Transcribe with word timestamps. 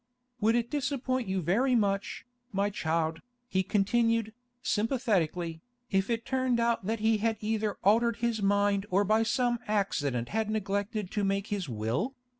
'Would 0.39 0.55
it 0.55 0.71
disappoint 0.71 1.27
you 1.27 1.43
very 1.43 1.75
much, 1.75 2.25
my 2.51 2.71
child,' 2.71 3.21
he 3.47 3.61
continued, 3.61 4.33
sympathetically, 4.63 5.61
'if 5.91 6.09
it 6.09 6.25
turned 6.25 6.59
out 6.59 6.87
that 6.87 7.01
he 7.01 7.17
had 7.17 7.37
either 7.39 7.77
altered 7.83 8.15
his 8.15 8.41
mind 8.41 8.87
or 8.89 9.03
by 9.03 9.21
some 9.21 9.59
accident 9.67 10.29
had 10.29 10.49
neglected 10.49 11.11
to 11.11 11.23
make 11.23 11.49
his 11.53 11.69
will? 11.69 12.15